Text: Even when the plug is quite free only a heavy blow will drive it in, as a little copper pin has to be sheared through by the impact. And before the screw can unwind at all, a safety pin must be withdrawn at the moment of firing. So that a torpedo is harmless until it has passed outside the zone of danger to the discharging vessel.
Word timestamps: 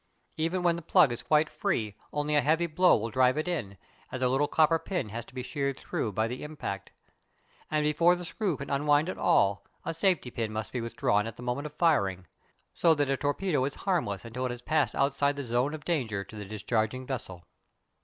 Even 0.35 0.63
when 0.63 0.77
the 0.77 0.81
plug 0.81 1.11
is 1.11 1.21
quite 1.21 1.47
free 1.47 1.95
only 2.11 2.35
a 2.35 2.41
heavy 2.41 2.65
blow 2.65 2.97
will 2.97 3.11
drive 3.11 3.37
it 3.37 3.47
in, 3.47 3.77
as 4.11 4.23
a 4.23 4.27
little 4.27 4.47
copper 4.47 4.79
pin 4.79 5.09
has 5.09 5.23
to 5.25 5.35
be 5.35 5.43
sheared 5.43 5.79
through 5.79 6.11
by 6.11 6.27
the 6.27 6.41
impact. 6.41 6.89
And 7.69 7.83
before 7.83 8.15
the 8.15 8.25
screw 8.25 8.57
can 8.57 8.71
unwind 8.71 9.09
at 9.09 9.19
all, 9.19 9.63
a 9.85 9.93
safety 9.93 10.31
pin 10.31 10.51
must 10.51 10.71
be 10.71 10.81
withdrawn 10.81 11.27
at 11.27 11.35
the 11.35 11.43
moment 11.43 11.67
of 11.67 11.75
firing. 11.75 12.25
So 12.73 12.95
that 12.95 13.11
a 13.11 13.15
torpedo 13.17 13.63
is 13.63 13.75
harmless 13.75 14.25
until 14.25 14.45
it 14.47 14.51
has 14.51 14.63
passed 14.63 14.95
outside 14.95 15.35
the 15.35 15.43
zone 15.45 15.75
of 15.75 15.85
danger 15.85 16.23
to 16.23 16.35
the 16.35 16.45
discharging 16.45 17.05
vessel. 17.05 17.45